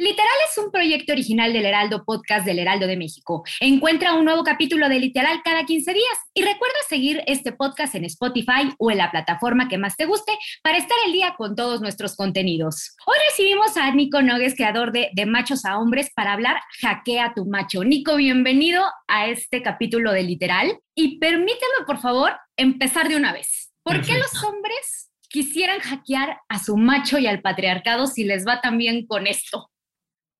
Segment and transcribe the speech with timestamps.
[0.00, 3.44] Literal es un proyecto original del Heraldo Podcast del Heraldo de México.
[3.60, 8.06] Encuentra un nuevo capítulo de Literal cada 15 días y recuerda seguir este podcast en
[8.06, 10.32] Spotify o en la plataforma que más te guste
[10.62, 12.96] para estar al día con todos nuestros contenidos.
[13.04, 17.44] Hoy recibimos a Nico Nogues, creador de De Machos a Hombres, para hablar Hackea tu
[17.44, 17.84] Macho.
[17.84, 23.70] Nico, bienvenido a este capítulo de Literal y permíteme, por favor, empezar de una vez.
[23.82, 28.62] ¿Por qué los hombres quisieran hackear a su macho y al patriarcado si les va
[28.62, 29.69] tan bien con esto?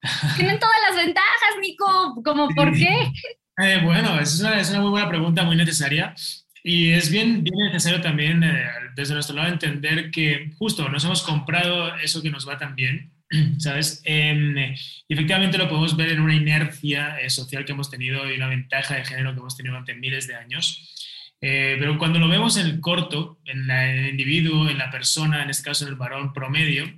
[0.36, 2.22] Tienen todas las ventajas, Nico.
[2.24, 3.12] ¿Cómo por qué?
[3.58, 6.14] Eh, bueno, es una, es una, muy buena pregunta, muy necesaria.
[6.62, 11.22] Y es bien, bien necesario también, eh, desde nuestro lado, entender que justo nos hemos
[11.22, 13.12] comprado eso que nos va tan bien,
[13.58, 14.02] ¿sabes?
[14.04, 14.74] Eh,
[15.08, 18.96] efectivamente lo podemos ver en una inercia eh, social que hemos tenido y una ventaja
[18.96, 20.96] de género que hemos tenido durante miles de años.
[21.40, 24.90] Eh, pero cuando lo vemos en el corto, en, la, en, el individuo, en la
[24.90, 26.92] persona, en este caso en el varón promedio,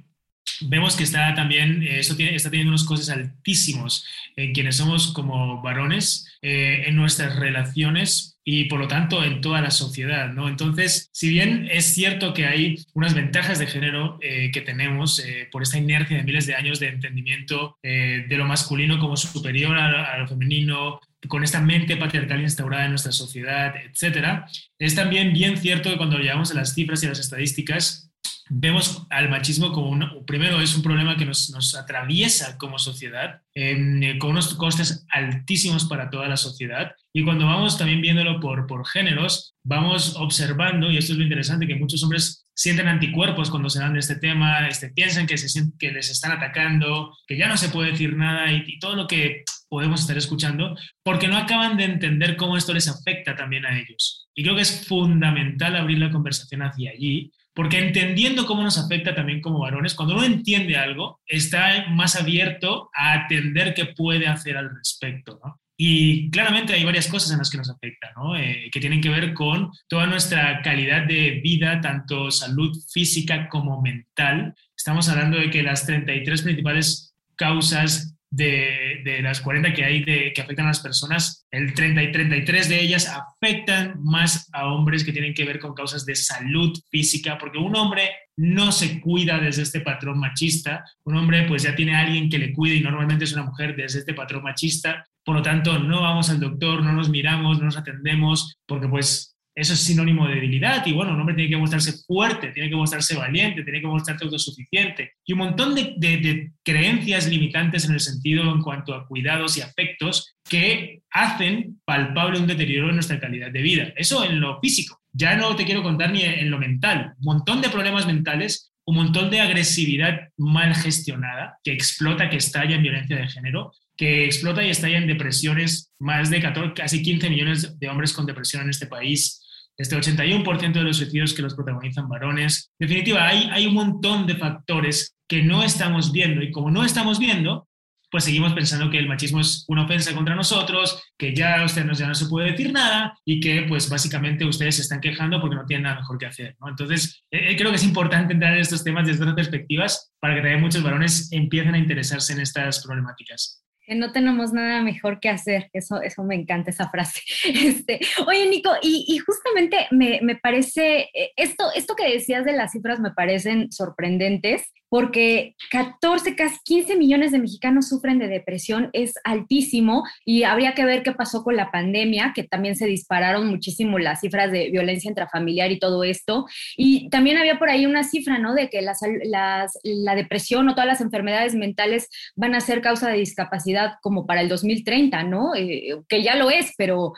[0.69, 5.13] vemos que está también, eh, eso tiene, está teniendo unos costes altísimos en quienes somos
[5.13, 10.49] como varones, eh, en nuestras relaciones y por lo tanto en toda la sociedad, ¿no?
[10.49, 15.49] Entonces, si bien es cierto que hay unas ventajas de género eh, que tenemos eh,
[15.53, 19.79] por esta inercia de miles de años de entendimiento eh, de lo masculino como superior
[19.79, 25.33] a, a, lo femenino, con esta mente patriarcal instaurada en nuestra sociedad, etcétera, es también
[25.33, 28.11] bien cierto que cuando llegamos a las cifras y a las estadísticas,
[28.48, 33.41] vemos al machismo como un, primero es un problema que nos, nos atraviesa como sociedad,
[33.55, 36.92] eh, con unos costes altísimos para toda la sociedad.
[37.13, 41.67] Y cuando vamos también viéndolo por, por géneros, vamos observando, y esto es lo interesante,
[41.67, 45.63] que muchos hombres sienten anticuerpos cuando se dan de este tema, este, piensan que, se,
[45.79, 49.45] que les están atacando, que ya no se puede decir nada y todo lo que
[49.73, 54.29] podemos estar escuchando, porque no acaban de entender cómo esto les afecta también a ellos.
[54.35, 59.14] Y creo que es fundamental abrir la conversación hacia allí, porque entendiendo cómo nos afecta
[59.14, 64.57] también como varones, cuando uno entiende algo, está más abierto a atender qué puede hacer
[64.57, 65.61] al respecto, ¿no?
[65.77, 68.36] Y claramente hay varias cosas en las que nos afecta, ¿no?
[68.36, 73.83] eh, que tienen que ver con toda nuestra calidad de vida, tanto salud física como
[73.83, 74.55] mental.
[74.77, 80.41] Estamos hablando de que las 33 principales causas de, de, las 40 que hay que
[80.41, 85.13] afectan a las personas, el 30 y 33 de ellas afectan más a hombres que
[85.13, 89.63] tienen que ver con causas de salud física, porque un hombre no se cuida desde
[89.63, 93.25] este patrón machista, un hombre pues ya tiene a alguien que le cuide y normalmente
[93.25, 96.92] es una mujer desde este patrón machista, por lo tanto no vamos al doctor, no
[96.92, 101.20] nos miramos, no nos atendemos, porque pues eso es sinónimo de debilidad y bueno, un
[101.20, 105.40] hombre tiene que mostrarse fuerte, tiene que mostrarse valiente, tiene que mostrarse autosuficiente y un
[105.40, 111.80] montón de, creencias limitantes en el sentido en cuanto a cuidados y afectos que hacen
[111.85, 113.92] palpable un deterioro en nuestra calidad de vida.
[113.96, 115.01] Eso en lo físico.
[115.12, 117.14] Ya no te quiero contar ni en lo mental.
[117.18, 122.77] Un montón de problemas mentales, un montón de agresividad mal gestionada que explota, que estalla
[122.77, 127.30] en violencia de género, que explota y estalla en depresiones, más de 14, casi 15
[127.30, 129.41] millones de hombres con depresión en este país,
[129.76, 132.70] este 81% de los suicidios que los protagonizan varones.
[132.79, 136.85] En definitiva, hay, hay un montón de factores que no estamos viendo y como no
[136.85, 137.69] estamos viendo,
[138.11, 142.06] pues seguimos pensando que el machismo es una ofensa contra nosotros, que ya usted ya
[142.06, 145.64] no se puede decir nada y que pues básicamente ustedes se están quejando porque no
[145.64, 146.55] tienen nada mejor que hacer.
[146.61, 146.69] ¿no?
[146.69, 150.43] Entonces, eh, creo que es importante entrar en estos temas desde otras perspectivas para que
[150.43, 153.62] también muchos varones empiecen a interesarse en estas problemáticas
[153.94, 155.71] no tenemos nada mejor que hacer.
[155.73, 157.21] Eso, eso me encanta esa frase.
[157.62, 162.53] Este, oye, Nico, y, y justamente me, me, parece, eh, esto, esto que decías de
[162.53, 168.91] las cifras me parecen sorprendentes porque 14, casi 15 millones de mexicanos sufren de depresión,
[168.93, 173.49] es altísimo y habría que ver qué pasó con la pandemia, que también se dispararon
[173.49, 176.44] muchísimo las cifras de violencia intrafamiliar y todo esto.
[176.77, 178.53] Y también había por ahí una cifra, ¿no?
[178.53, 183.17] De que las, la depresión o todas las enfermedades mentales van a ser causa de
[183.17, 185.55] discapacidad como para el 2030, ¿no?
[185.55, 187.15] Eh, que ya lo es, pero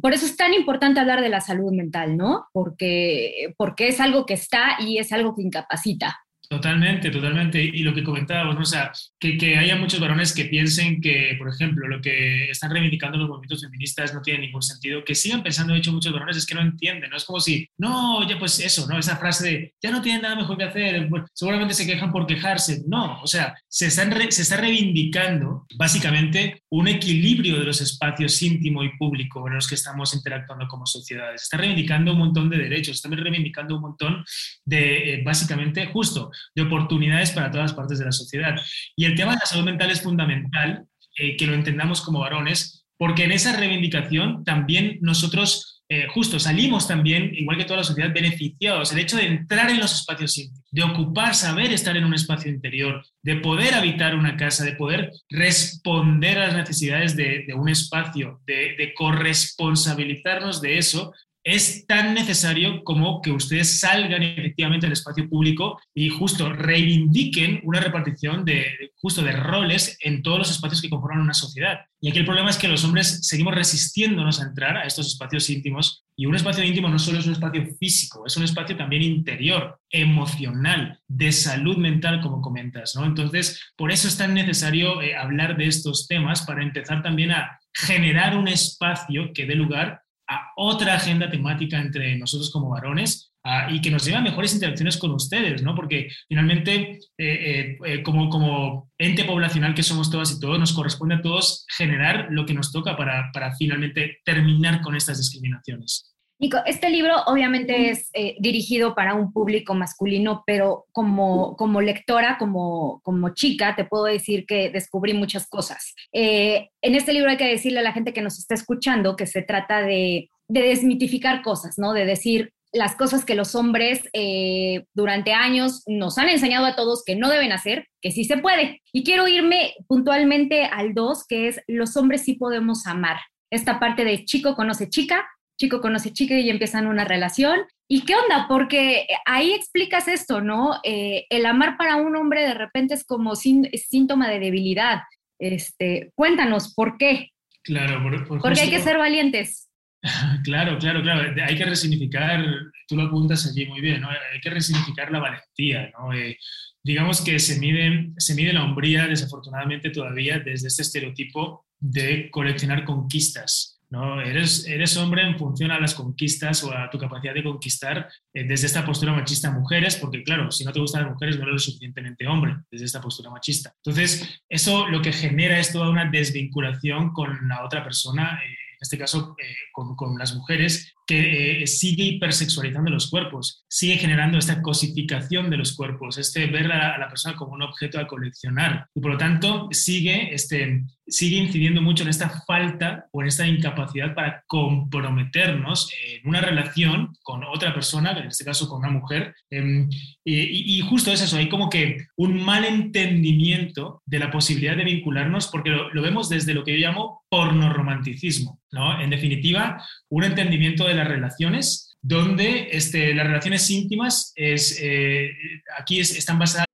[0.00, 2.46] por eso es tan importante hablar de la salud mental, ¿no?
[2.54, 6.16] Porque, porque es algo que está y es algo que incapacita.
[6.48, 7.62] Totalmente, totalmente.
[7.62, 8.62] Y lo que comentábamos, ¿no?
[8.62, 12.70] o sea, que, que, haya muchos varones que piensen que, por ejemplo, lo que están
[12.70, 16.38] reivindicando los movimientos feministas no tiene ningún sentido, que sigan pensando, de hecho, muchos varones
[16.38, 17.18] es que no entienden, ¿no?
[17.18, 18.98] Es como si, no, ya pues eso, ¿no?
[18.98, 22.82] Esa frase de, ya no tienen nada mejor que hacer, seguramente se quejan por quejarse.
[22.86, 28.84] No, o sea, se, están se está reivindicando básicamente un equilibrio de los espacios íntimo
[28.84, 31.42] y público en los que estamos interactuando como sociedades.
[31.42, 34.24] Está reivindicando un montón de derechos, está reivindicando un montón
[34.64, 38.54] de, eh, básicamente, justo, de oportunidades para todas las partes de la sociedad.
[38.96, 40.84] Y el tema de la salud mental es fundamental
[41.16, 46.86] eh, que lo entendamos como varones, porque en esa reivindicación también nosotros eh, justo salimos
[46.86, 48.92] también, igual que toda la sociedad, beneficiados.
[48.92, 53.02] El hecho de entrar en los espacios de ocupar, saber estar en un espacio interior,
[53.22, 58.92] de poder habitar una casa, de poder responder a las necesidades de, un espacio, de
[58.94, 61.14] corresponsabilizarnos de eso,
[61.48, 67.80] es tan necesario como que ustedes salgan efectivamente al espacio público y justo reivindiquen una
[67.80, 68.66] repartición de
[68.96, 71.78] justo de roles en todos los espacios que conforman una sociedad.
[72.00, 75.48] Y aquí el problema es que los hombres seguimos resistiéndonos a entrar a estos espacios
[75.48, 79.02] íntimos y un espacio íntimo no solo es un espacio físico, es un espacio también
[79.02, 83.06] interior, emocional, de salud mental, como comentas, ¿no?
[83.06, 87.58] Entonces, por eso es tan necesario eh, hablar de estos temas para empezar también a
[87.72, 93.32] generar un espacio que dé lugar a otra agenda temática entre nosotros como varones
[93.70, 95.74] y que nos lleve a mejores interacciones con ustedes, ¿no?
[95.74, 100.72] Porque finalmente, eh, eh, eh, como, como ente poblacional que somos todas y todos, nos
[100.72, 106.14] corresponde a todos generar lo que nos toca para, para finalmente terminar con estas discriminaciones.
[106.38, 113.00] Nico, este libro obviamente es dirigido para un público masculino, pero como, como lectora, como,
[113.02, 115.94] como chica, te puedo decir que descubrí muchas cosas.
[116.12, 119.42] en este libro hay que decirle a la gente que nos está escuchando que se
[119.42, 121.92] trata de, de desmitificar cosas, ¿no?
[121.92, 127.02] De decir, las cosas que los hombres eh, durante años nos han enseñado a todos
[127.04, 128.82] que no deben hacer, que sí se puede.
[128.92, 133.18] Y quiero irme puntualmente al 2, que es los hombres sí podemos amar.
[133.50, 135.26] Esta parte de chico conoce chica,
[135.58, 137.60] chico conoce chica y empiezan una relación.
[137.88, 138.46] ¿Y qué onda?
[138.48, 140.80] Porque ahí explicas esto, ¿no?
[140.84, 145.00] Eh, el amar para un hombre de repente es como síntoma de debilidad.
[145.38, 147.30] Este, cuéntanos, ¿por qué?
[147.62, 149.66] Claro, por, porque hay que ser valientes.
[150.44, 151.34] Claro, claro, claro.
[151.44, 152.40] Hay que resignificar,
[152.86, 154.08] tú lo apuntas allí muy bien, ¿no?
[154.08, 156.12] Hay que resignificar la valentía, ¿no?
[156.12, 156.38] Eh,
[156.84, 162.84] digamos que se mide, se mide la hombría, desafortunadamente, todavía desde este estereotipo de coleccionar
[162.84, 163.77] conquistas.
[163.90, 164.20] ¿No?
[164.20, 168.44] Eres, eres hombre en función a las conquistas o a tu capacidad de conquistar eh,
[168.44, 171.62] desde esta postura machista mujeres, porque claro, si no te gustan las mujeres no eres
[171.62, 173.72] suficientemente hombre desde esta postura machista.
[173.84, 178.40] Entonces, eso lo que genera es toda una desvinculación con la otra persona.
[178.44, 183.64] Eh, en este caso eh, con, con, las mujeres, que eh, sigue hipersexualizando los cuerpos,
[183.68, 187.62] sigue generando esta cosificación de los cuerpos, este ver a, a, la persona como un
[187.62, 188.86] objeto a coleccionar.
[188.94, 193.46] Y por lo tanto, sigue, este, sigue incidiendo mucho en esta falta o en esta
[193.46, 199.34] incapacidad para comprometernos en una relación con otra persona, en este caso con una mujer.
[199.50, 199.86] Eh,
[200.24, 205.48] y, justo es eso, hay como que un mal entendimiento de la posibilidad de vincularnos,
[205.48, 208.60] porque lo, vemos desde lo que yo llamo porno-romanticismo.
[208.72, 209.00] ¿no?
[209.00, 215.30] En definitiva, un entendimiento de las relaciones donde este, las relaciones íntimas es, eh,
[215.78, 216.67] aquí es, están basadas.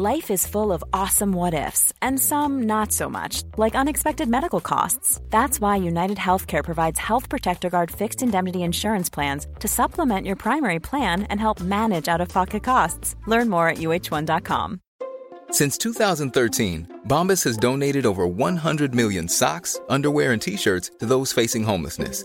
[0.00, 4.60] Life is full of awesome what ifs and some not so much, like unexpected medical
[4.60, 5.20] costs.
[5.28, 10.36] That's why United Healthcare provides Health Protector Guard fixed indemnity insurance plans to supplement your
[10.36, 13.16] primary plan and help manage out of pocket costs.
[13.26, 14.80] Learn more at uh1.com.
[15.50, 21.32] Since 2013, Bombas has donated over 100 million socks, underwear, and t shirts to those
[21.32, 22.24] facing homelessness.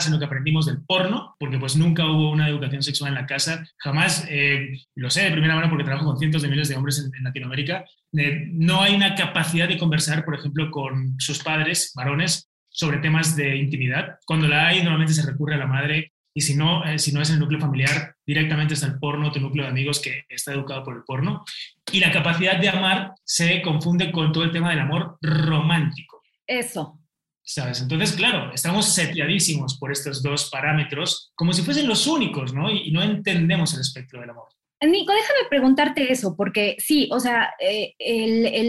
[0.00, 3.64] Sino que aprendimos del porno, porque pues nunca hubo una educación sexual en la casa,
[3.78, 6.98] jamás, eh, lo sé de primera mano porque trabajo con cientos de miles de hombres
[6.98, 12.48] en, Latinoamérica, eh, no hay una capacidad de conversar, por ejemplo, con sus padres, varones,
[12.68, 14.18] sobre temas de intimidad.
[14.26, 17.22] Cuando la hay, normalmente se recurre a la madre y si no, eh, si no
[17.22, 20.84] es el núcleo familiar, directamente está el porno, tu núcleo de amigos que está educado
[20.84, 21.42] por el porno.
[21.90, 26.20] Y la capacidad de amar se confunde con todo el tema del amor romántico.
[26.46, 27.00] Eso.
[27.48, 27.80] ¿Sabes?
[27.80, 32.70] Entonces, claro, estamos seteadísimos por estos dos parámetros como si fuesen los únicos, ¿no?
[32.70, 34.48] y no entendemos el espectro del amor.
[34.84, 37.94] Nico, déjame preguntarte eso, porque sí, o sea, eh,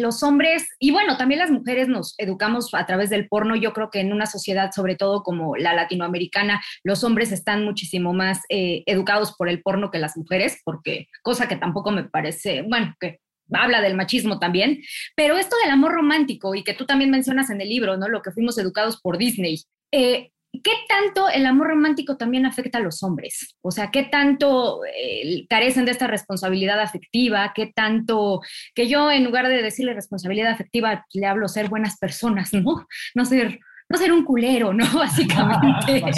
[0.01, 3.57] los hombres, y bueno, también las mujeres nos educamos a través del porno.
[3.57, 8.13] Yo creo que en una sociedad, sobre todo como la latinoamericana, los hombres están muchísimo
[8.13, 12.61] más eh, educados por el porno que las mujeres, porque cosa que tampoco me parece,
[12.61, 13.19] bueno, que
[13.51, 14.81] habla del machismo también,
[15.15, 18.07] pero esto del amor romántico y que tú también mencionas en el libro, ¿no?
[18.07, 19.61] Lo que fuimos educados por Disney.
[19.91, 20.31] Eh,
[20.63, 23.55] ¿Qué tanto el amor romántico también afecta a los hombres?
[23.61, 27.51] O sea, ¿qué tanto eh, carecen de esta responsabilidad afectiva?
[27.53, 28.41] ¿Qué tanto
[28.73, 32.87] que yo en lugar de decirle responsabilidad afectiva le hablo ser buenas personas, ¿no?
[33.13, 34.85] No ser no ser un culero, ¿no?
[34.93, 36.03] Básicamente.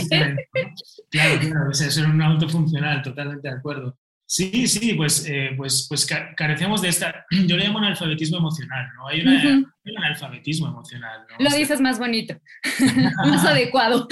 [1.11, 3.97] Claro, claro, ser un autofuncional, totalmente de acuerdo.
[4.31, 6.07] Sí, sí, pues, eh, pues, pues
[6.37, 9.07] carecemos de esta, yo le llamo analfabetismo emocional, ¿no?
[9.07, 11.25] Hay, un analfabetismo emocional.
[11.31, 11.49] ¿no?
[11.49, 12.39] Lo dices más bonito,
[13.25, 14.07] más adecuado.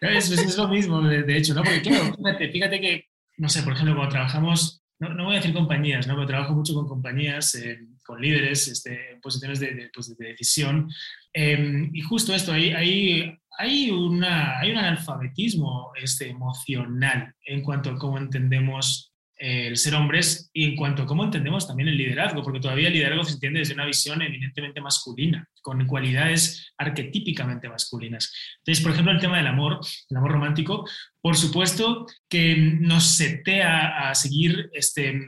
[0.00, 1.62] Es, lo mismo, de, hecho, ¿no?
[1.62, 5.38] Porque claro, fíjate, fíjate que, no sé, por ejemplo, cuando trabajamos, no, no voy a
[5.38, 6.16] decir compañías, ¿no?
[6.16, 10.90] Pero trabajo mucho con compañías, eh, con líderes, este, en posiciones de, pues, de decisión,
[11.32, 17.90] em, y justo esto, hay, hay, hay, una, hay un analfabetismo este, emocional en cuanto
[17.90, 19.10] a cómo entendemos
[19.42, 22.94] el ser hombres y en cuanto a cómo entendemos también el liderazgo, porque todavía el
[22.94, 28.32] liderazgo se entiende desde una visión evidentemente masculina, con cualidades arquetípicamente masculinas.
[28.58, 30.88] Entonces, por ejemplo, el tema del amor, el amor romántico,
[31.20, 35.20] por supuesto que nos setea a seguir este,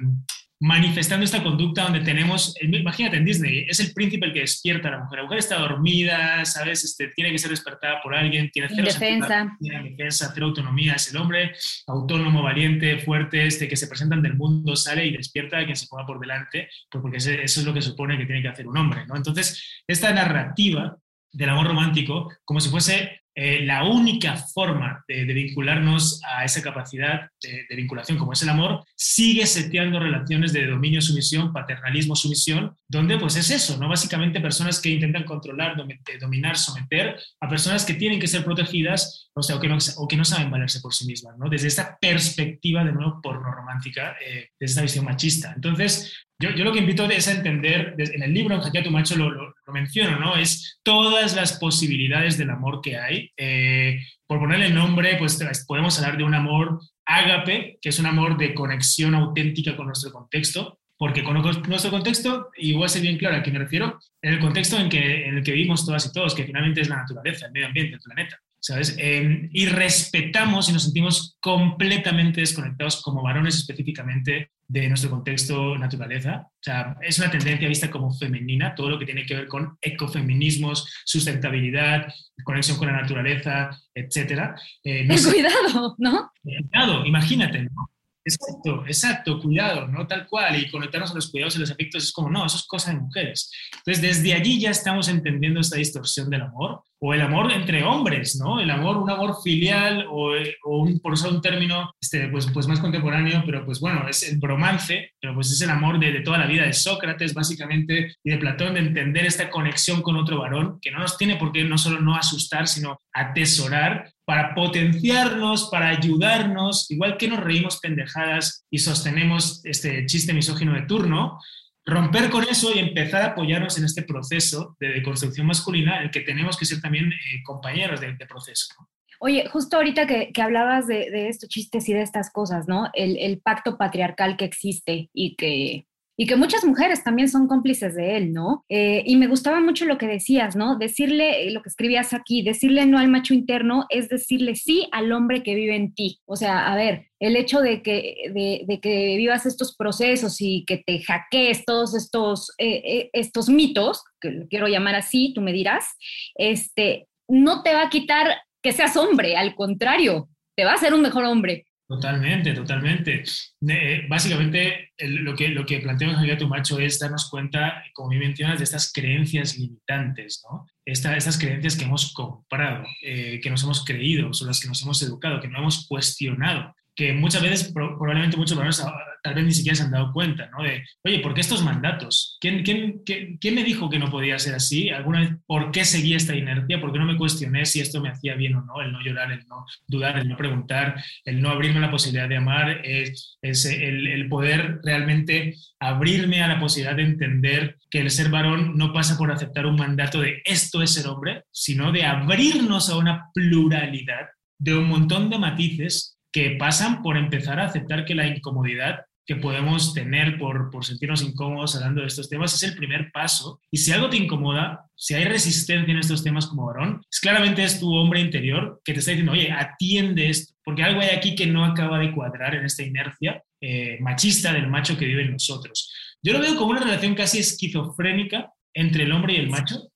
[0.60, 4.92] manifestando esta conducta donde tenemos, imagínate en Disney, es el príncipe el que despierta a
[4.92, 5.18] la mujer.
[5.18, 6.84] La mujer está dormida, ¿sabes?
[6.84, 9.56] Este, tiene que ser despertada por alguien, tiene cero defensa.
[9.60, 10.94] Tiene defensa, cero autonomía.
[10.94, 11.52] Es el hombre
[11.86, 15.76] autónomo, valiente, fuerte, este, que se presenta ante el mundo, sale y despierta a quien
[15.76, 18.66] se ponga por delante, pues porque eso es lo que supone que tiene que hacer
[18.66, 19.16] un hombre, ¿no?
[19.16, 20.96] Entonces, esta narrativa
[21.32, 27.28] del amor romántico, como si fuese eh, la única forma de, vincularnos a esa capacidad
[27.42, 33.50] de, vinculación como es el amor, sigue seteando relaciones de dominio-sumisión, paternalismo-sumisión, donde pues es
[33.50, 33.88] eso, ¿no?
[33.88, 35.76] Básicamente personas que intentan controlar,
[36.20, 40.06] dominar, someter a personas que tienen que ser protegidas, o sea, o que no, o
[40.06, 41.48] que no saben valerse por sí mismas, ¿no?
[41.48, 45.52] Desde esta perspectiva, de nuevo, porno romántica, eh, desde esta visión machista.
[45.56, 48.90] Entonces, yo, yo, lo que invito es a entender, en el libro, en Jaquia tu
[48.90, 50.36] macho lo, lo, menciono, ¿no?
[50.36, 53.30] Es todas las posibilidades del amor que hay.
[53.36, 58.36] Eh, por ponerle nombre, pues podemos hablar de un amor ágape, que es un amor
[58.36, 63.18] de conexión auténtica con nuestro contexto, porque con nuestro contexto, y voy a ser bien
[63.18, 66.06] claro a qué me refiero, en el contexto en, que, en el que vivimos todas
[66.06, 68.40] y todos, que finalmente es la naturaleza, el medio ambiente, el planeta.
[68.64, 68.96] ¿Sabes?
[68.98, 76.46] Em, y respetamos y nos sentimos completamente desconectados como varones específicamente de nuestro contexto naturaleza.
[76.46, 79.76] O sea, es una tendencia vista como femenina, todo lo que tiene que ver con
[79.82, 82.08] ecofeminismos, sustentabilidad,
[82.42, 84.56] conexión con la naturaleza, etc.
[84.82, 86.32] Eh, cuidado, ¿no?
[86.42, 87.90] Cuidado, imagínate, ¿no?
[88.26, 90.06] Exacto, exacto, cuidado, ¿no?
[90.06, 92.66] Tal cual, y conectarnos a los cuidados y los afectos es como, no, eso es
[92.66, 93.50] cosa de mujeres.
[93.76, 98.36] Entonces, desde allí ya estamos entendiendo esta distorsión del amor, o el amor entre hombres,
[98.36, 98.60] ¿no?
[98.60, 100.32] El amor, un amor filial, o,
[100.64, 104.38] un, por usar un término este, pues, pues más contemporáneo, pero pues bueno, es el
[104.38, 108.30] bromance, pero pues es el amor de, de toda la vida de Sócrates, básicamente, y
[108.30, 111.62] de Platón, de entender esta conexión con otro varón, que no nos tiene por qué
[111.64, 118.64] no solo no asustar, sino atesorar, para potenciarnos, para ayudarnos, igual que nos reímos pendejadas
[118.70, 121.38] y sostenemos este chiste misógino de turno,
[121.84, 126.20] romper con eso y empezar a apoyarnos en este proceso de construcción masculina, el que
[126.20, 128.74] tenemos que ser también eh, compañeros de, proceso.
[129.20, 132.90] Oye, justo ahorita que, hablabas de, estos chistes y de estas cosas, ¿no?
[132.94, 138.16] el, pacto patriarcal que existe y que y que muchas mujeres también son cómplices de
[138.16, 138.64] él, ¿no?
[138.68, 140.76] Eh, y me gustaba mucho lo que decías, ¿no?
[140.76, 145.10] Decirle, eh, lo que escribías aquí, decirle no al macho interno es decirle sí al
[145.12, 146.20] hombre que vive en ti.
[146.26, 150.78] O sea, a ver, el hecho de que, de, que vivas estos procesos y que
[150.78, 155.96] te hackees todos estos, eh, estos mitos, que lo quiero llamar así, tú me dirás,
[156.36, 160.94] este, no te va a quitar que seas hombre, al contrario, te va a hacer
[160.94, 163.24] un mejor hombre Totalmente, totalmente.
[163.68, 168.22] Eh, básicamente, lo, que, lo que plantea Javier Tu Macho es darnos cuenta, como bien
[168.22, 170.66] mencionas, de estas creencias limitantes, ¿no?
[170.86, 175.02] estas creencias que hemos comprado, eh, que nos hemos creído, son las que nos hemos
[175.02, 178.92] educado, que no hemos cuestionado que muchas veces, probablemente muchos varones ah,
[179.24, 180.62] tal vez ni siquiera se han dado cuenta, ¿no?
[180.62, 182.36] De, oye, ¿por qué estos mandatos?
[182.40, 184.90] ¿Quién, quién, quién, me dijo que no podía ser así?
[184.90, 186.80] ¿Alguna vez por qué seguía esta inercia?
[186.80, 188.82] ¿Por qué no me cuestioné si esto me hacía bien o no?
[188.82, 192.28] El no llorar, el no dudar, el no preguntar, el no abrirme a la posibilidad
[192.28, 198.00] de amar, es, es el, el poder realmente abrirme a la posibilidad de entender que
[198.00, 201.92] el ser varón no pasa por aceptar un mandato de esto es ser hombre, sino
[201.92, 207.66] de abrirnos a una pluralidad de un montón de matices que pasan por empezar a
[207.66, 212.52] aceptar que la incomodidad que podemos tener por, por sentirnos incómodos hablando de estos temas
[212.54, 213.60] es el primer paso.
[213.70, 217.62] Y si algo te incomoda, si hay resistencia en estos temas como varón, es claramente
[217.62, 221.36] es tu hombre interior que te está diciendo, oye, atiende esto, porque algo hay aquí
[221.36, 225.32] que no acaba de cuadrar en esta inercia eh, machista del macho que vive en
[225.32, 225.94] nosotros.
[226.20, 229.88] Yo lo veo como una relación casi esquizofrénica entre el hombre y el macho,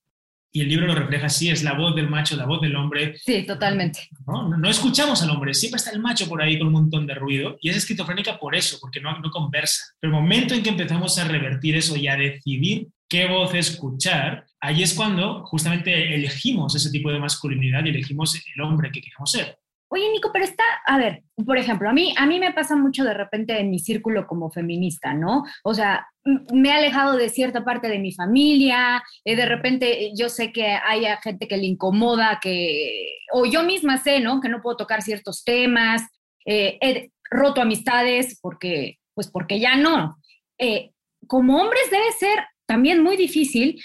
[0.51, 3.15] y el libro lo refleja así, es la voz del macho, la voz del hombre.
[3.17, 4.09] Sí, totalmente.
[4.25, 4.57] ¿no?
[4.57, 7.57] no, escuchamos al hombre, siempre está el macho por ahí con un montón de ruido
[7.61, 9.83] y es esquizofrénica por eso, porque no, no conversa.
[9.99, 14.45] Pero el momento en que empezamos a revertir eso y a decidir qué voz escuchar,
[14.59, 19.31] ahí es cuando justamente elegimos ese tipo de masculinidad y elegimos el hombre que queremos
[19.31, 19.57] ser.
[19.91, 23.03] Oye, Nico, pero está, a ver, por ejemplo, a mí, a mí me pasa mucho
[23.03, 25.45] de repente en mi círculo como feminista, ¿no?
[25.63, 26.07] O sea,
[26.53, 30.67] me he alejado de cierta parte de mi familia, eh, de repente yo sé que
[30.67, 34.41] hay gente que le incomoda, que, o yo misma sé, ¿no?
[34.41, 36.03] Que no puedo tocar ciertos temas,
[36.45, 40.17] eh, he roto amistades porque, pues porque ya no.
[40.59, 40.91] Eh,
[41.25, 43.81] como hombres debe ser también muy difícil.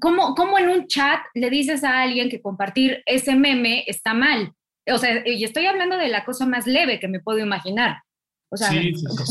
[0.00, 4.54] ¿cómo, ¿Cómo en un chat le dices a alguien que compartir ese meme está mal?
[4.86, 7.98] O sea, y estoy hablando de la cosa más leve que me puedo imaginar.
[8.52, 8.70] O sea,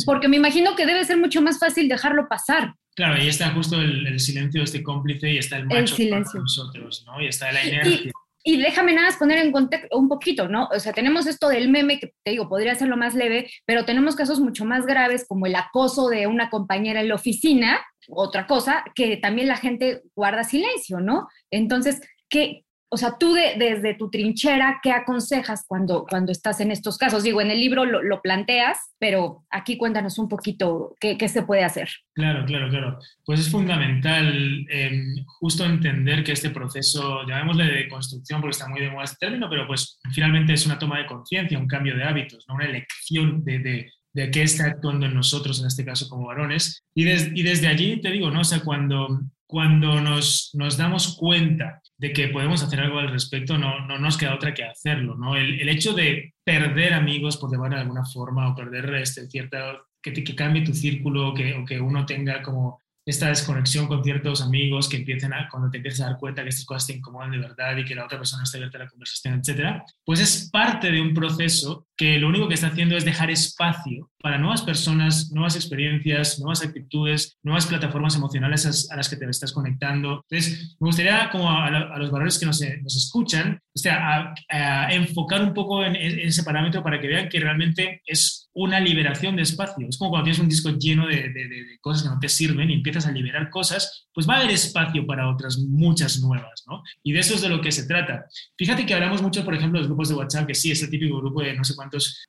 [0.05, 2.73] porque me imagino que debe ser mucho más fácil dejarlo pasar.
[2.95, 6.39] Claro, ahí está justo el, silencio de este cómplice y está el macho el silencio.
[6.39, 7.21] nosotros, ¿no?
[7.21, 8.11] Y está la inercia.
[8.43, 10.69] Y, déjame nada más poner en contexto un poquito, ¿no?
[10.71, 13.83] O sea, tenemos esto del meme que te digo, podría ser lo más leve, pero
[13.83, 18.47] tenemos casos mucho más graves como el acoso de una compañera en la oficina, otra
[18.47, 21.27] cosa, que también la gente guarda silencio, ¿no?
[21.51, 26.97] Entonces, ¿qué, o sea, tú desde tu trinchera, ¿qué aconsejas cuando, cuando estás en estos
[26.97, 27.23] casos?
[27.23, 31.89] Digo, en el libro lo, planteas, pero aquí cuéntanos un poquito qué, se puede hacer.
[32.13, 32.99] Claro, claro, claro.
[33.23, 38.81] Pues es fundamental em, justo entender que este proceso, llamémosle de construcción, porque está muy
[38.81, 42.03] de moda este término, pero pues finalmente es una toma de conciencia, un cambio de
[42.03, 42.55] hábitos, ¿no?
[42.55, 46.83] una elección de, de de qué está actuando en nosotros, en este caso como varones.
[46.95, 48.41] Y, y desde allí te digo, ¿no?
[48.41, 53.57] O sea, cuando, cuando nos, nos, damos cuenta de que podemos hacer algo al respecto,
[53.57, 55.35] no, no nos queda otra que hacerlo, ¿no?
[55.35, 59.79] El, el hecho de perder amigos, por llamarlo de alguna forma, o perder este, cierta,
[60.03, 64.43] que, que cambie tu círculo, que, o que uno tenga como esta desconexión con ciertos
[64.43, 67.31] amigos que empiecen a, cuando te empiezas a dar cuenta que estas cosas te incomodan
[67.31, 70.47] de verdad y que la otra persona está abierta a la conversación, etcétera, pues es
[70.51, 74.61] parte de un proceso que lo único que está haciendo es dejar espacio para nuevas
[74.61, 80.25] personas, nuevas experiencias, nuevas actitudes, nuevas plataformas emocionales a, las que te estás conectando.
[80.29, 85.43] Entonces, me gustaría, como a, los valores que nos, nos escuchan, o sea, a, enfocar
[85.43, 89.87] un poco en, ese parámetro para que vean que realmente es una liberación de espacio.
[89.87, 92.75] Es como cuando tienes un disco lleno de, de, cosas que no te sirven y
[92.75, 96.81] empiezas a liberar cosas, pues va a haber espacio para otras muchas nuevas, ¿no?
[97.03, 98.25] Y de eso es de lo que se trata.
[98.57, 100.89] Fíjate que hablamos mucho, por ejemplo, de los grupos de WhatsApp, que sí, es el
[100.89, 101.75] típico grupo de no sé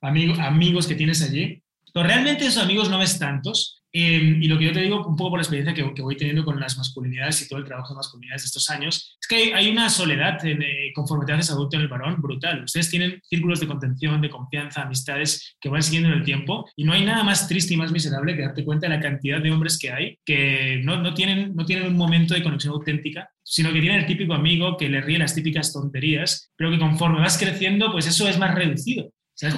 [0.01, 3.81] amigos, amigos que tienes allí, pero realmente esos amigos no ves tantos.
[3.93, 6.17] Em, y lo que yo te digo, un poco por la experiencia que, que, voy
[6.17, 9.53] teniendo con las masculinidades y todo el trabajo de masculinidades de estos años, es que
[9.53, 12.63] hay, una soledad en, eh, conforme te haces adulto en el varón brutal.
[12.63, 16.85] Ustedes tienen círculos de contención, de confianza, amistades que van siguiendo en el tiempo y
[16.85, 19.51] no hay nada más triste y más miserable que darte cuenta de la cantidad de
[19.51, 23.73] hombres que hay que no, no, tienen, no tienen un momento de conexión auténtica, sino
[23.73, 27.39] que tienen el típico amigo que le ríe las típicas tonterías, pero que conforme vas
[27.39, 29.11] creciendo, pues eso es más reducido.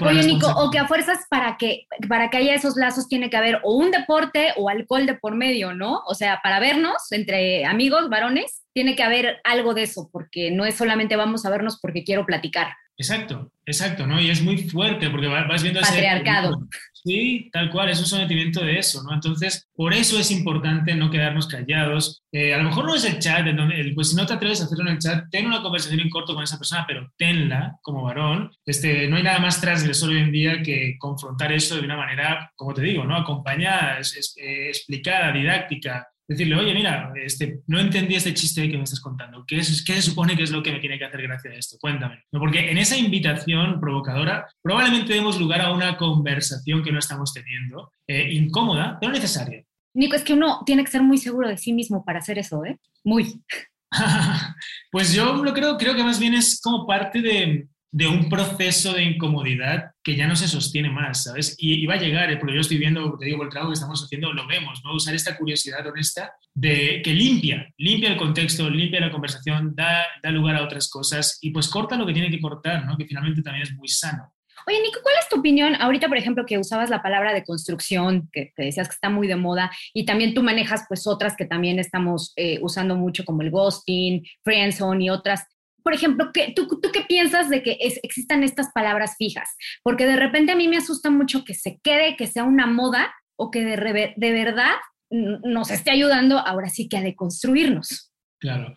[0.03, 3.37] Oye, Nico, o que a fuerzas para que, para que haya esos lazos tiene que
[3.37, 6.03] haber o un deporte o alcohol de por medio, ¿no?
[6.07, 10.65] O sea, para vernos entre amigos, varones, tiene que haber algo de eso, porque no
[10.65, 12.69] es solamente vamos a vernos porque quiero platicar.
[13.03, 14.21] Exacto, exacto, ¿no?
[14.21, 16.69] Y es muy fuerte porque vas viendo Patriarcado.
[16.93, 19.13] Sí, tal cual, es un sometimiento de eso, ¿no?
[19.13, 22.23] Entonces, por eso es importante no quedarnos callados.
[22.31, 23.45] Eh, a lo mejor no es el chat,
[23.97, 26.33] pues si no te atreves a hacerlo en el chat, ten una conversación en corto
[26.33, 28.53] con esa persona, pero tenla como varón.
[28.65, 32.53] Este, no hay nada más transgresor hoy en día que confrontar eso de una manera,
[32.55, 33.17] como te digo, ¿no?
[33.17, 38.85] Acompañada, es, eh, explicada, didáctica, decirle, oye, mira, este, no entendí este chiste que me
[38.85, 39.45] estás contando.
[39.47, 41.59] ¿Qué, es, ¿Qué se supone que es lo que me tiene que hacer gracia de
[41.59, 41.77] esto?
[41.81, 42.25] Cuéntame.
[42.33, 47.33] No, porque en esa invitación provocadora probablemente demos lugar a una conversación que no estamos
[47.33, 49.65] teniendo, eh, incómoda, pero necesaria.
[49.95, 52.65] Nico, es que uno tiene que ser muy seguro de sí mismo para hacer eso,
[52.65, 52.79] ¿eh?
[53.05, 53.43] Muy.
[54.91, 58.95] pues yo lo creo, creo que más bien es como parte de, de un proceso
[58.95, 61.55] de incomodidad que ya no se sostiene más, ¿sabes?
[61.59, 64.03] Y, va a llegar, eh, porque yo estoy viendo, te digo, el trabajo que estamos
[64.03, 64.95] haciendo, lo vemos, ¿no?
[64.95, 70.31] Usar esta curiosidad honesta de que limpia, limpia el contexto, limpia la conversación, da, da
[70.31, 72.97] lugar a otras cosas y pues corta lo que tiene que cortar, ¿no?
[72.97, 74.33] Que finalmente también es muy sano.
[74.67, 78.29] Oye, Nico, ¿cuál es tu opinión ahorita, por ejemplo, que usabas la palabra de construcción,
[78.33, 81.79] que, decías que está muy de moda, y también tú manejas pues otras que también
[81.79, 85.47] estamos eh, usando mucho, como el ghosting, friendzone y otras
[85.83, 89.49] por ejemplo, ¿qué, tú, ¿tú, qué piensas de que existan estas palabras fijas?
[89.83, 93.13] Porque de repente a mí me asusta mucho que se quede, que sea una moda
[93.37, 94.73] o que de, de verdad
[95.11, 98.13] nos esté ayudando ahora sí que a deconstruirnos.
[98.41, 98.75] Claro.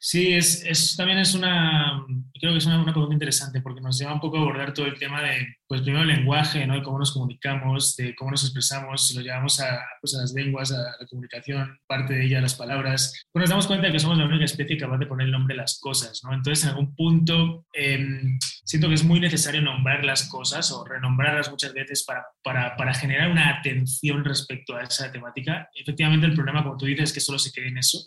[0.00, 2.04] Sí, es, es, también es una,
[2.38, 4.96] creo que es una, pregunta interesante porque nos lleva un poco a abordar todo el
[4.96, 6.74] tema de, pues primero el lenguaje, ¿no?
[6.74, 10.32] De cómo nos comunicamos, de cómo nos expresamos, si lo llevamos a, pues, a las
[10.34, 13.98] lenguas, a la comunicación, parte de ella, las palabras, pues nos damos cuenta de que
[13.98, 16.32] somos la única especie capaz de poner el nombre a las cosas, ¿no?
[16.32, 21.50] Entonces, en algún punto, em, siento que es muy necesario nombrar las cosas o renombrarlas
[21.50, 25.68] muchas veces para, para, para generar una atención respecto a esa temática.
[25.74, 27.98] Efectivamente, el problema, como tú dices, es que solo se quede en eso.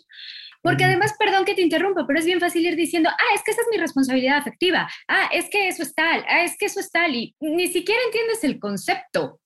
[0.62, 3.50] Porque además, perdón que te interrumpa, pero es bien fácil ir diciendo, ah, es que
[3.50, 6.80] esa es mi responsabilidad afectiva, ah, es que eso es tal, ah, es que eso
[6.80, 9.40] es tal, y ni siquiera entiendes el concepto.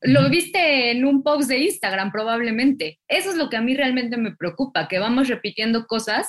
[0.00, 3.00] Lo viste en un post de Instagram probablemente.
[3.08, 6.28] Eso es lo que a mí realmente me preocupa, que vamos repitiendo cosas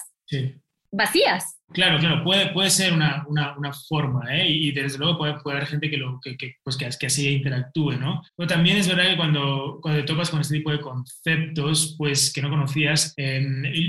[0.91, 1.54] vacías.
[1.73, 4.47] Claro, claro, puede, puede ser una, una, una forma, ¿eh?
[4.47, 7.27] y, desde luego puede, puede, haber gente que, lo, que, que, pues que, que, así
[7.27, 8.21] interactúe, ¿no?
[8.37, 12.31] Pero también es verdad que cuando, cuando te topas con este tipo de conceptos, pues
[12.31, 13.41] que no conocías, eh,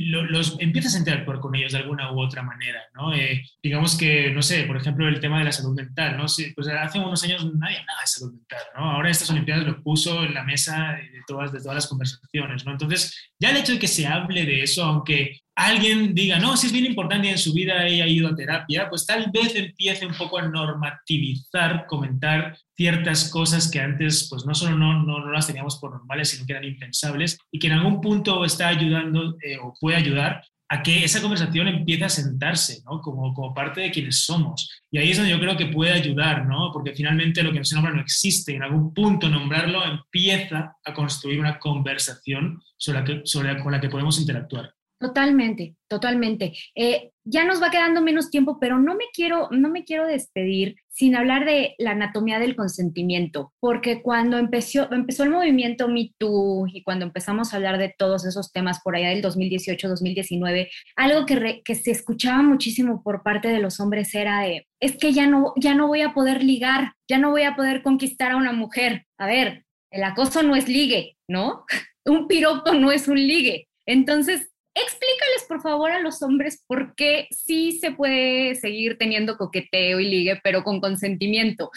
[0.09, 3.15] los, empiezas a interactuar con ellos de alguna u otra manera, ¿no?
[3.15, 6.25] Eh, digamos que, no sé, por ejemplo, el tema de la salud mental, ¿no?
[6.55, 8.91] pues hace unos años nadie hablaba de salud mental, ¿no?
[8.91, 12.73] Ahora estas Olimpiadas lo puso en la mesa de todas, de todas las conversaciones, ¿no?
[12.73, 16.67] Entonces, ya el hecho de que se hable de eso, aunque alguien diga, no, si
[16.67, 20.15] es bien importante en su vida haya ido a terapia, pues tal vez empiece un
[20.15, 25.79] poco a normativizar, comentar ciertas cosas que antes pues no solo no, no, las teníamos
[25.79, 29.73] por normales, sino que eran impensables y que en algún punto está ayudando eh, o
[29.81, 33.01] puede ayudar a que esa conversación empiece a sentarse, ¿no?
[33.01, 34.69] Como, como parte de quienes somos.
[34.91, 36.71] Y ahí es donde yo creo que puede ayudar, ¿no?
[36.73, 40.77] Porque finalmente lo que no se nombra no existe y en algún punto nombrarlo empieza
[40.85, 44.76] a construir una conversación sobre que, sobre con la que podemos interactuar.
[44.99, 46.55] Totalmente, totalmente.
[46.75, 50.77] Eh, ya nos va quedando menos tiempo, pero no me quiero, no me quiero despedir
[50.89, 56.69] sin hablar de la anatomía del consentimiento, porque cuando empezó, empezó el movimiento Me Too
[56.69, 61.61] y cuando empezamos a hablar de todos esos temas por allá del 2018-2019, algo que,
[61.63, 65.53] que se escuchaba muchísimo por parte de los hombres era de, es que ya no,
[65.57, 69.05] ya no voy a poder ligar, ya no voy a poder conquistar a una mujer.
[69.19, 71.67] A ver, el acoso no es ligue, ¿no?
[72.07, 73.67] Un piropo no es un ligue.
[73.85, 80.01] Entonces, explícales por favor a los hombres por qué sí se puede seguir teniendo coqueteo
[80.01, 81.71] y ligue, pero con consentimiento.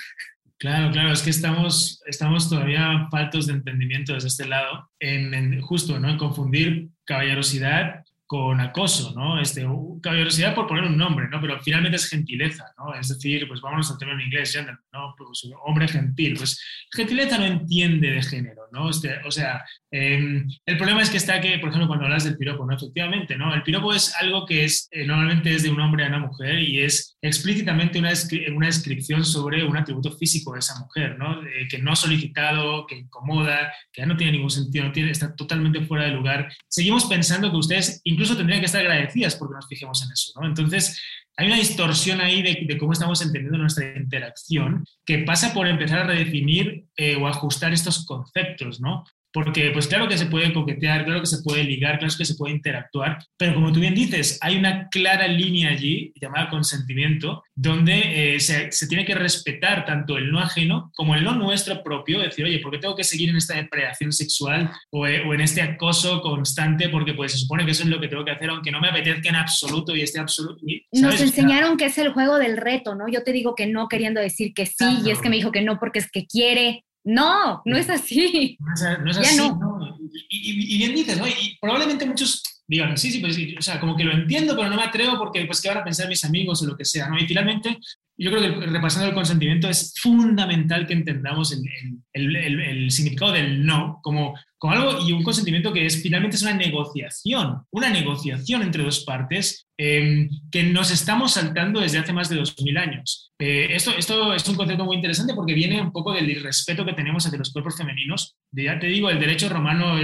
[0.59, 5.97] Claro, claro, es que estamos, estamos todavía faltos de entendimiento desde este lado, en, justo,
[5.99, 6.09] ¿no?
[6.09, 9.39] En confundir caballerosidad con acoso, ¿no?
[9.39, 9.65] Este,
[10.03, 11.39] caballerosidad por poner un nombre, ¿no?
[11.39, 12.93] Pero finalmente es gentileza, ¿no?
[12.93, 15.15] Es decir, pues vámonos al tema en inglés, ¿no?
[15.17, 16.35] Pues, hombre gentil.
[16.37, 18.89] Pues gentileza no entiende de género, ¿no?
[18.89, 22.37] Este, o sea, em, el problema es que está que, por ejemplo, cuando hablas del
[22.37, 22.75] piropo, ¿no?
[22.75, 23.53] Efectivamente, ¿no?
[23.53, 26.59] El piropo es algo que es, eh, normalmente es de un hombre a una mujer
[26.59, 28.11] y es explícitamente una,
[28.55, 31.39] una descripción sobre un atributo físico de esa mujer, ¿no?
[31.69, 35.35] que no ha solicitado, que incomoda, que ya no tiene ningún sentido, no tiene, está
[35.35, 36.51] totalmente fuera de lugar.
[36.67, 40.47] Seguimos pensando que ustedes incluso tendrían que estar agradecidas porque nos fijemos en eso, ¿no?
[40.47, 40.99] Entonces,
[41.39, 46.07] hay una distorsión ahí de, cómo estamos entendiendo nuestra interacción que pasa por empezar a
[46.07, 49.05] redefinir eh, o ajustar estos conceptos, ¿no?
[49.31, 52.35] Porque, pues claro que se puede coquetear, claro que se puede ligar, claro que se
[52.35, 58.35] puede interactuar, pero como tú bien dices, hay una clara línea allí llamada consentimiento, donde
[58.35, 62.19] eh, se, se, tiene que respetar tanto el no ajeno como el no nuestro propio,
[62.19, 65.41] decir, oye, ¿por qué tengo que seguir en esta depredación sexual o, eh, o, en
[65.41, 66.89] este acoso constante?
[66.89, 68.89] Porque pues se supone que eso es lo que tengo que hacer, aunque no me
[68.89, 70.65] apetezca en absoluto y esté absoluto.
[70.91, 73.07] Nos enseñaron que es el juego del reto, ¿no?
[73.07, 75.61] Yo te digo que no queriendo decir que sí, y es que me dijo que
[75.61, 78.57] no porque es que quiere, no, no es así.
[78.59, 78.73] No
[79.09, 79.97] es, así, no.
[80.29, 81.27] Y, bien dices, ¿no?
[81.27, 84.69] Y probablemente muchos digan, sí, sí, pues sí, o sea, como que lo entiendo, pero
[84.69, 87.09] no me atrevo porque, pues, ¿qué van a pensar mis amigos o lo que sea,
[87.09, 87.17] ¿no?
[87.17, 87.79] Y finalmente,
[88.15, 91.63] yo creo que repasando el consentimiento es fundamental que entendamos el,
[92.13, 96.35] el, el, el significado del no como con algo y un consentimiento que es finalmente
[96.35, 102.13] es una negociación, una negociación entre dos partes em, que nos estamos saltando desde hace
[102.13, 103.31] más de 2000 años.
[103.39, 106.93] Eh, esto, esto es un concepto muy interesante porque viene un poco del irrespeto que
[106.93, 108.35] tenemos hacia los cuerpos femeninos.
[108.51, 109.97] Ya te digo, el derecho romano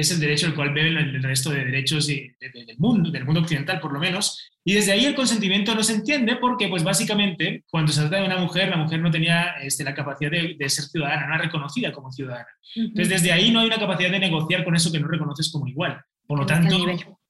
[0.00, 2.34] es el derecho al cual beben el resto de derechos del
[2.76, 6.36] mundo, del mundo occidental por lo menos, y desde ahí el consentimiento no se entiende
[6.36, 9.94] porque, pues básicamente, cuando se trata de una mujer, la mujer no tenía este, la
[9.94, 12.48] capacidad de, ser ciudadana, no era reconocida como ciudadana.
[12.74, 15.66] Entonces, desde ahí no hay una capacidad de negociar con eso que no reconoces como
[15.66, 15.98] igual.
[16.26, 16.76] Por lo tanto,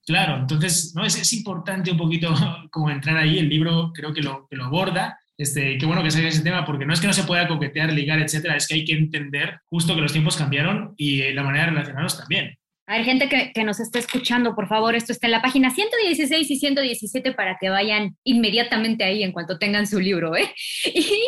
[0.04, 1.04] claro, entonces, ¿no?
[1.04, 2.34] Es, es, importante un poquito
[2.72, 6.10] como entrar ahí, el libro creo que lo, que lo aborda, este, qué bueno que
[6.10, 8.74] salga ese tema, porque no es que no se pueda coquetear, ligar, etcétera, es que
[8.74, 12.56] hay que entender justo que los tiempos cambiaron y eh, la manera de relacionarnos también.
[12.88, 16.48] Hay gente que, que, nos está escuchando, por favor, esto está en la página 116
[16.48, 20.36] y 117 para que vayan inmediatamente ahí en cuanto tengan su libro.
[20.36, 20.54] ¿eh?
[20.84, 21.20] Y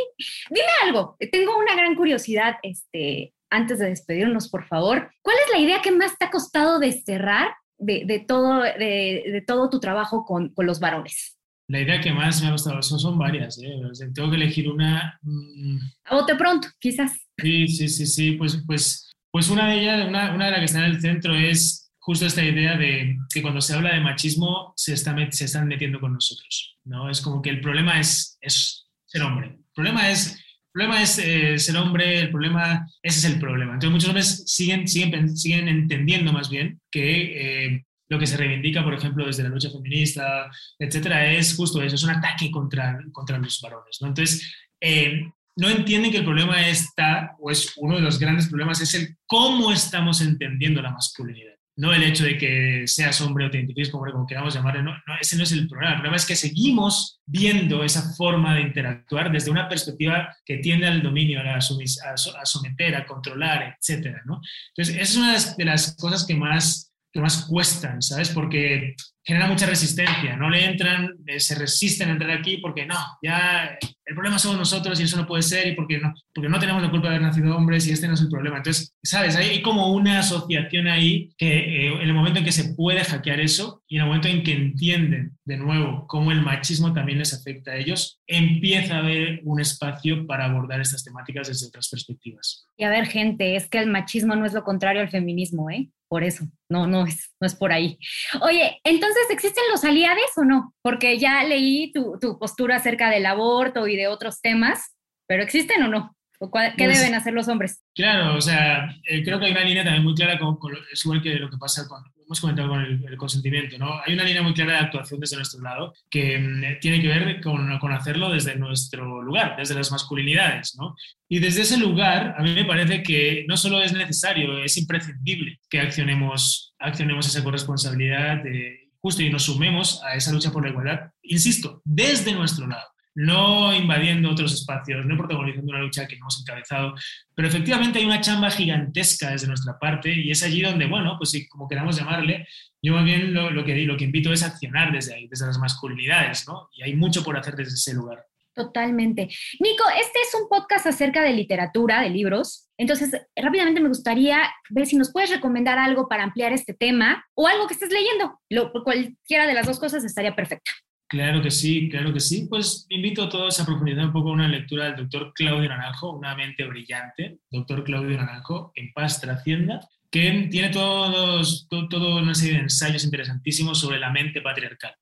[0.51, 5.11] dime algo, tengo una gran curiosidad, este, antes de despedirnos, por favor.
[5.21, 9.45] ¿Cuál es la idea que más te ha costado desterrar de, de todo, de, de,
[9.45, 11.38] todo tu trabajo con, con los varones?
[11.69, 13.71] La idea que más me ha gustado, son, son varias, ¿eh?
[14.15, 15.19] tengo que elegir una...
[15.23, 15.79] Mmm...
[16.05, 17.13] A bote pronto, quizás.
[17.37, 20.65] Sí, sí, sí, sí, pues, pues, pues una de ellas, una, una de las que
[20.65, 24.73] está en el centro es justo esta idea de que cuando se habla de machismo
[24.77, 27.11] se, está, se están metiendo con nosotros, ¿no?
[27.11, 29.49] Es como que el problema es, es ser hombre.
[29.49, 33.75] El problema es, el problema es eh, ser hombre, el problema, ese es el problema.
[33.75, 38.83] Entonces muchos hombres siguen, siguen, siguen entendiendo más bien que eh, lo que se reivindica,
[38.83, 43.39] por ejemplo, desde la lucha feminista, etcétera, es justo eso, es un ataque contra, contra
[43.39, 43.99] los varones.
[44.01, 44.09] ¿no?
[44.09, 45.23] Entonces, eh,
[45.57, 49.17] no entienden que el problema está, o es uno de los grandes problemas, es el
[49.27, 51.55] cómo estamos entendiendo la masculinidad.
[51.77, 54.93] No el hecho de que seas hombre o te identifiques como como queramos llamarle, no,
[54.93, 55.93] no, ese no es el problema.
[55.93, 60.89] El problema es que seguimos viendo esa forma de interactuar desde una perspectiva que tiende
[60.89, 64.41] al dominio, a, sumis, a, a someter, a controlar, etcétera, ¿no?
[64.77, 68.31] Entonces, esa es una de las cosas que más que más cuestan, ¿sabes?
[68.31, 68.95] Porque
[69.29, 73.79] genera mucha resistencia, no le entran, eh, se resisten a entrar aquí porque no, ya
[74.07, 76.83] el problema somos nosotros y eso no puede ser y porque no, porque no tenemos
[76.83, 78.57] la culpa de haber nacido hombres y este no es el problema.
[78.57, 79.37] Entonces, ¿sabes?
[79.37, 83.39] Hay como una asociación ahí que eh, en el momento en que se puede hackear
[83.39, 87.35] eso y en el momento en que entienden de nuevo cómo el machismo también les
[87.35, 92.67] afecta a ellos, empieza a haber un espacio para abordar estas temáticas desde otras perspectivas.
[92.79, 95.91] Y a ver, gente, es que el machismo no es lo contrario al feminismo, ¿eh?
[96.09, 97.99] por eso, no, no es, no es por ahí.
[98.43, 100.75] Oye, entonces, ¿existen los aliados o no?
[100.83, 104.97] Porque ya leí tu, tu, postura acerca del aborto y de otros temas,
[105.27, 106.17] pero ¿existen o no?
[106.41, 107.83] ¿O ¿Qué pues, deben hacer los hombres?
[107.95, 111.05] Claro, o sea, eh, creo que hay una línea también muy clara, con, con, es
[111.05, 114.01] igual que lo que pasa con, hemos comentado con el, consentimiento, ¿no?
[114.05, 117.41] Hay una línea muy clara de actuación desde nuestro lado que mm, tiene que ver
[117.41, 120.95] con, con, hacerlo desde nuestro lugar, desde las masculinidades, ¿no?
[121.27, 125.59] Y desde ese lugar, a mí me parece que no solo es necesario, es imprescindible
[125.71, 130.71] que accionemos, accionemos esa corresponsabilidad de, justo y nos sumemos a esa lucha por la
[130.71, 132.89] igualdad, insisto, desde nuestro lado
[133.19, 136.95] no invadiendo otros espacios, no protagonizando una lucha que no hemos encabezado,
[137.35, 141.31] pero efectivamente hay una chamba gigantesca desde nuestra parte y es allí donde, bueno, pues
[141.31, 142.47] si como queramos llamarle,
[142.81, 145.59] yo más bien lo, lo, que, lo que invito es accionar desde ahí, desde las
[145.59, 146.69] masculinidades, ¿no?
[146.73, 148.25] Y hay mucho por hacer desde ese lugar.
[148.55, 149.29] Totalmente.
[149.59, 152.69] Nico, este es un podcast acerca de literatura, de libros.
[152.77, 157.49] Entonces, rápidamente me gustaría ver si nos puedes recomendar algo para ampliar este tema o
[157.49, 158.41] algo que estés leyendo.
[158.49, 160.71] Lo, cualquiera de las dos cosas estaría perfecta.
[161.09, 162.47] Claro que sí, claro que sí.
[162.49, 166.35] Pues invito a todos a profundizar un poco una lectura del doctor Claudio Naranjo, una
[166.35, 172.57] mente brillante, doctor Claudio Naranjo, en paz trascienda, que tiene todos, todo, toda una serie
[172.57, 174.95] de ensayos interesantísimos sobre la mente patriarcal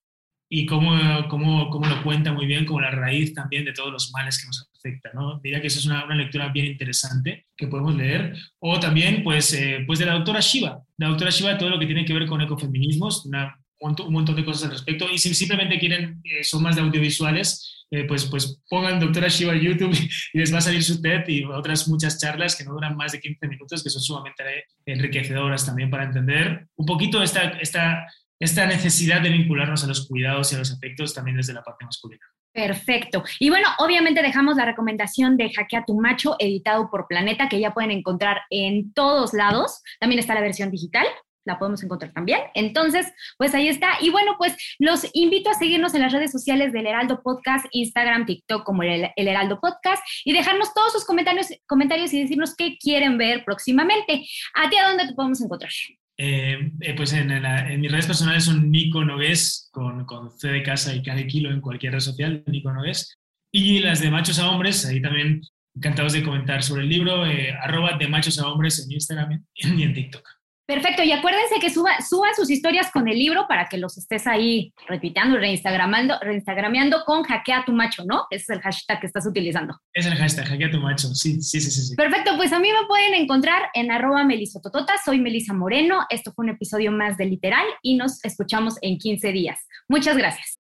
[0.48, 0.96] y cómo,
[1.28, 4.46] cómo, cómo, lo cuenta muy bien como la raíz también de todos los males que
[4.46, 5.12] nos afectan.
[5.14, 5.40] ¿no?
[5.40, 8.36] Diría que esa es una, una lectura bien interesante que podemos leer.
[8.60, 10.82] O también, pues, eh, pues de la doctora Shiva.
[10.98, 14.44] La doctora Shiva, todo lo que tiene que ver con ecofeminismos, una un montón de
[14.44, 15.06] cosas al respecto.
[15.10, 19.52] Y si simplemente quieren, eh, son más de audiovisuales, eh, pues, pues pongan doctora Shiva
[19.52, 19.92] en YouTube
[20.32, 23.12] y les va a salir su TED y otras muchas charlas que no duran más
[23.12, 24.42] de 15 minutos, que son sumamente
[24.86, 28.06] enriquecedoras también para entender un poquito esta, esta,
[28.40, 31.84] esta necesidad de vincularnos a los cuidados y a los efectos también desde la parte
[31.84, 32.24] masculina.
[32.52, 33.22] Perfecto.
[33.38, 37.74] Y bueno, obviamente dejamos la recomendación de Hackea tu Macho, editado por Planeta, que ya
[37.74, 39.82] pueden encontrar en todos lados.
[40.00, 41.06] También está la versión digital
[41.46, 42.40] la podemos encontrar también.
[42.54, 43.06] Entonces,
[43.38, 43.92] pues ahí está.
[44.00, 48.26] Y bueno, pues los invito a seguirnos en las redes sociales del Heraldo Podcast, Instagram,
[48.26, 52.76] TikTok como el, el Heraldo Podcast y dejarnos todos sus comentarios, comentarios y decirnos qué
[52.78, 54.26] quieren ver próximamente.
[54.54, 55.70] ¿A ti a dónde te podemos encontrar?
[56.18, 60.48] Eh, eh, pues en, en, en, mis redes personales son Nico Nogués, con, con C
[60.48, 63.18] de casa y K de kilo en cualquier red social, Nico Nogués.
[63.52, 65.42] Y las de machos a hombres, ahí también
[65.74, 69.82] encantados de comentar sobre el libro, eh, arroba de machos a hombres en Instagram y
[69.82, 70.26] en TikTok.
[70.66, 74.26] Perfecto, y acuérdense que suba, suban sus historias con el libro para que los estés
[74.26, 78.26] ahí repitiendo, reinstagramando, reinstagrameando con hackea tu macho, ¿no?
[78.30, 79.78] Ese es el hashtag que estás utilizando.
[79.92, 81.94] Es el hashtag, hackea tu macho, sí, sí, sí, sí.
[81.94, 86.46] Perfecto, pues a mí me pueden encontrar en arroba melisototota, soy Melisa Moreno, esto fue
[86.46, 89.60] un episodio más de Literal y nos escuchamos en 15 días.
[89.88, 90.58] Muchas gracias.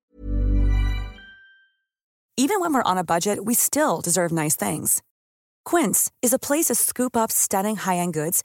[2.36, 5.02] Even when we're on a budget, we still deserve nice things.
[5.64, 8.44] Quince is a place to scoop up stunning high-end goods